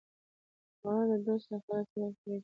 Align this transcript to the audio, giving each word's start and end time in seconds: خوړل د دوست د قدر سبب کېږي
خوړل 0.77 1.07
د 1.09 1.13
دوست 1.25 1.47
د 1.51 1.53
قدر 1.65 1.83
سبب 1.91 2.13
کېږي 2.21 2.39